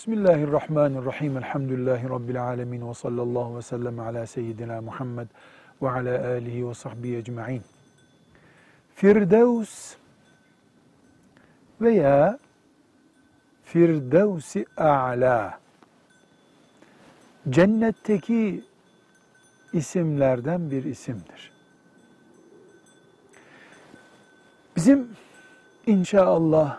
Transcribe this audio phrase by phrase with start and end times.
[0.00, 1.36] Bismillahirrahmanirrahim.
[1.36, 2.88] Elhamdülillahi Rabbil alemin.
[2.88, 5.26] Ve sallallahu ve sellem ala seyyidina Muhammed
[5.82, 7.62] ve ala alihi ve sahbihi ecma'in.
[8.94, 9.94] Firdevs
[11.80, 12.38] veya
[13.64, 15.60] Firdevsi A'la
[17.50, 18.64] cennetteki
[19.72, 21.52] isimlerden bir isimdir.
[24.76, 25.08] Bizim
[25.86, 26.78] inşallah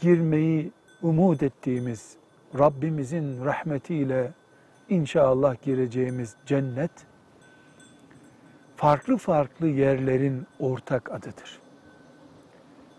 [0.00, 0.72] girmeyi
[1.04, 2.16] umut ettiğimiz
[2.58, 4.32] Rabbimizin rahmetiyle
[4.88, 6.90] inşallah gireceğimiz cennet
[8.76, 11.58] farklı farklı yerlerin ortak adıdır.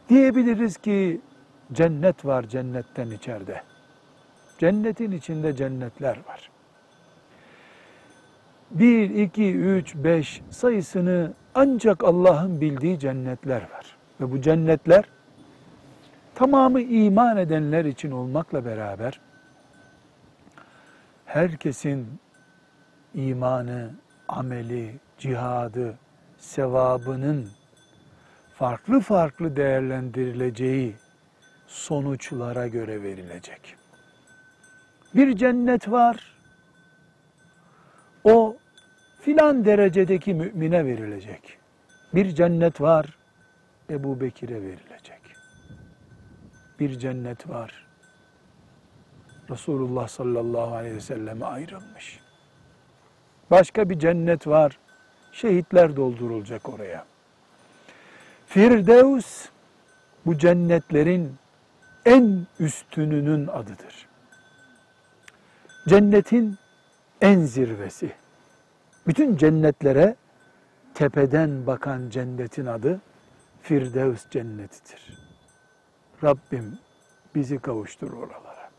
[0.09, 1.21] Diyebiliriz ki
[1.73, 3.61] cennet var cennetten içeride.
[4.57, 6.49] Cennetin içinde cennetler var.
[8.71, 13.97] Bir, iki, üç, beş sayısını ancak Allah'ın bildiği cennetler var.
[14.21, 15.05] Ve bu cennetler
[16.35, 19.19] tamamı iman edenler için olmakla beraber
[21.25, 22.07] herkesin
[23.13, 23.91] imanı,
[24.27, 25.97] ameli, cihadı,
[26.37, 27.47] sevabının
[28.55, 30.95] farklı farklı değerlendirileceği
[31.67, 33.75] sonuçlara göre verilecek.
[35.15, 36.35] Bir cennet var.
[38.23, 38.57] O
[39.21, 41.57] filan derecedeki mümine verilecek.
[42.13, 43.17] Bir cennet var.
[43.89, 44.94] Ebu Bekir'e verilecek.
[46.79, 47.85] Bir cennet var.
[49.49, 52.19] Resulullah sallallahu aleyhi ve selleme ayrılmış.
[53.51, 54.79] Başka bir cennet var.
[55.31, 57.05] Şehitler doldurulacak oraya.
[58.47, 59.45] Firdevs
[60.25, 61.35] bu cennetlerin
[62.05, 64.07] en üstününün adıdır.
[65.87, 66.57] Cennetin
[67.21, 68.11] en zirvesi.
[69.07, 70.15] Bütün cennetlere
[70.93, 73.01] tepeden bakan cennetin adı
[73.61, 75.24] Firdevs cennetidir.
[76.23, 76.79] Rabbim
[77.35, 78.69] bizi kavuştur oralara.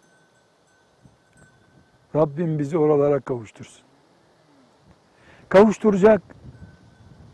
[2.15, 3.83] Rabbim bizi oralara kavuştursun.
[5.49, 6.23] Kavuşturacak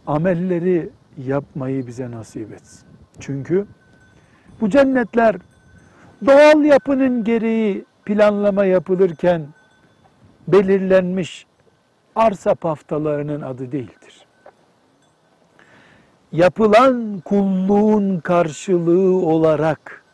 [0.06, 2.88] amelleri yapmayı bize nasip etsin.
[3.20, 3.66] Çünkü
[4.60, 5.36] bu cennetler
[6.26, 9.46] doğal yapının gereği planlama yapılırken
[10.48, 11.46] belirlenmiş
[12.14, 14.26] arsa paftalarının adı değildir.
[16.32, 20.04] Yapılan kulluğun karşılığı olarak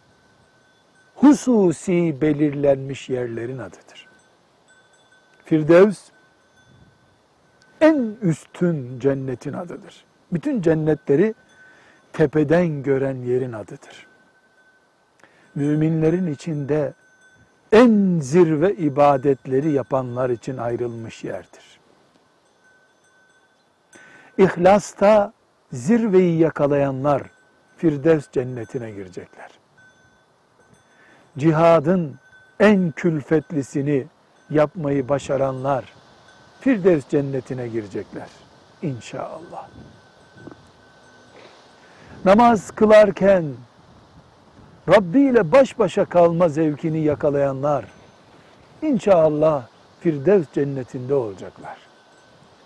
[1.14, 4.08] hususi belirlenmiş yerlerin adıdır.
[5.44, 5.98] Firdevs
[7.80, 10.04] en üstün cennetin adıdır.
[10.32, 11.34] Bütün cennetleri
[12.12, 14.06] tepeden gören yerin adıdır.
[15.54, 16.94] Müminlerin içinde
[17.72, 21.80] en zirve ibadetleri yapanlar için ayrılmış yerdir.
[24.38, 25.32] İhlasta
[25.72, 27.22] zirveyi yakalayanlar
[27.76, 29.50] Firdevs cennetine girecekler.
[31.38, 32.16] Cihadın
[32.60, 34.06] en külfetlisini
[34.50, 35.84] yapmayı başaranlar
[36.60, 38.28] Firdevs cennetine girecekler
[38.82, 39.68] inşallah.
[42.24, 43.44] Namaz kılarken
[44.88, 47.84] Rabbi ile baş başa kalma zevkini yakalayanlar
[48.82, 49.66] inşallah
[50.00, 51.76] Firdevs cennetinde olacaklar.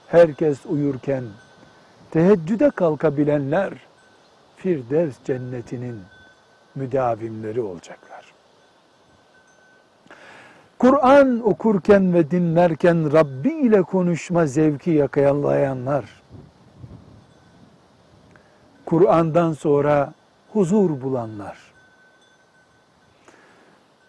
[0.08, 1.24] Herkes uyurken
[2.12, 3.72] teheccüde kalkabilenler
[4.56, 6.00] Firdevs cennetinin
[6.74, 8.32] müdavimleri olacaklar.
[10.78, 16.04] Kur'an okurken ve dinlerken Rabbi ile konuşma zevki yakalayanlar,
[18.86, 20.12] Kur'an'dan sonra
[20.52, 21.58] huzur bulanlar,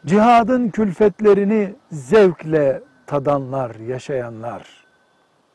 [0.05, 4.85] cihadın külfetlerini zevkle tadanlar, yaşayanlar,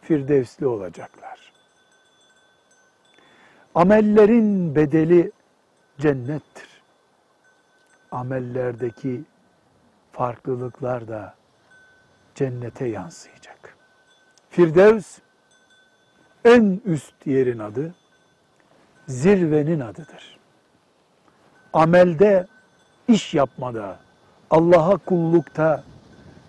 [0.00, 1.27] firdevsli olacaklar.
[3.78, 5.30] Amellerin bedeli
[5.98, 6.68] cennettir.
[8.10, 9.24] Amellerdeki
[10.12, 11.34] farklılıklar da
[12.34, 13.76] cennete yansıyacak.
[14.50, 15.18] Firdevs
[16.44, 17.94] en üst yerin adı,
[19.08, 20.38] zirvenin adıdır.
[21.72, 22.46] Amelde,
[23.08, 23.98] iş yapmada,
[24.50, 25.84] Allah'a kullukta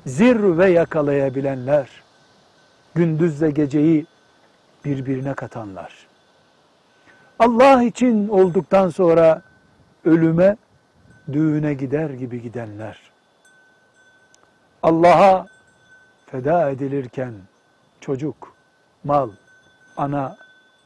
[0.06, 1.89] zirve yakalayabilenler,
[2.95, 4.06] gündüzle geceyi
[4.86, 6.08] birbirine katanlar.
[7.39, 9.41] Allah için olduktan sonra
[10.06, 10.57] ölüme,
[11.31, 13.00] düğüne gider gibi gidenler.
[14.83, 15.45] Allah'a
[16.25, 17.33] feda edilirken
[18.01, 18.53] çocuk,
[19.03, 19.30] mal,
[19.97, 20.38] ana,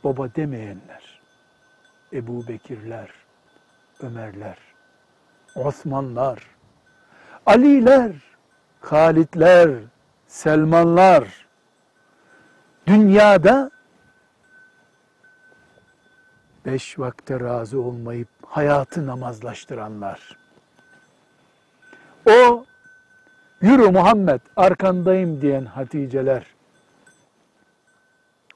[0.04, 1.22] baba demeyenler.
[2.14, 3.10] Ebu Bekirler,
[4.00, 4.58] Ömerler,
[5.56, 6.48] Osmanlar,
[7.46, 8.12] Aliler,
[8.82, 9.70] Halitler,
[10.28, 11.48] Selmanlar,
[12.88, 13.72] dünyada
[16.66, 20.38] beş vakte razı olmayıp hayatı namazlaştıranlar.
[22.30, 22.66] O
[23.62, 26.46] yürü Muhammed arkandayım diyen Haticeler,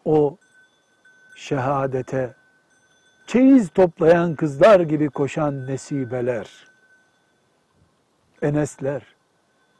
[0.06, 0.38] o
[1.36, 2.34] şehadete
[3.28, 6.68] çeyiz toplayan kızlar gibi koşan nesibeler,
[8.42, 9.02] Enesler,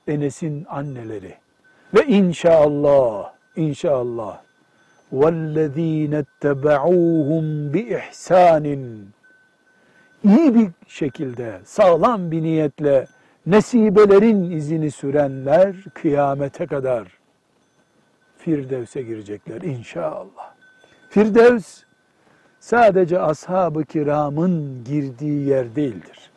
[0.08, 1.38] Enes'in anneleri.
[1.94, 4.47] Ve inşallah, inşallah
[5.13, 8.67] وَالَّذ۪ينَ اتَّبَعُوهُمْ بِإِحْسَانٍ
[10.25, 13.07] iyi bir şekilde, sağlam bir niyetle
[13.47, 17.09] nesibelerin izini sürenler kıyamete kadar
[18.39, 20.55] Firdevs'e girecekler inşallah.
[21.11, 21.83] Firdevs
[22.61, 26.31] sadece ashab-ı kiramın girdiği yer değildir.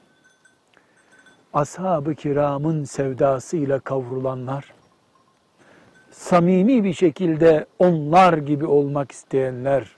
[1.54, 4.74] Ashab-ı kiramın sevdasıyla kavrulanlar,
[6.21, 9.97] samimi bir şekilde onlar gibi olmak isteyenler,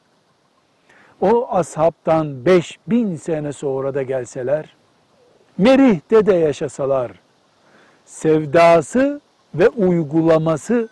[1.20, 4.76] o ashabtan 5000 sene sonra da gelseler,
[5.58, 7.12] Merih'te de yaşasalar,
[8.04, 9.20] sevdası
[9.54, 10.88] ve uygulaması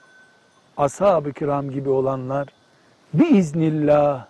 [0.77, 2.49] ashab-ı kiram gibi olanlar
[3.15, 4.27] biiznillah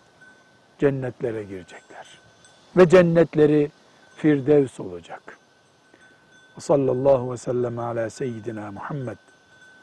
[0.79, 2.21] cennetlere girecekler.
[2.77, 3.71] Ve cennetleri
[4.17, 5.39] firdevs olacak.
[6.59, 9.17] Sallallahu ve sellem ala seyyidina Muhammed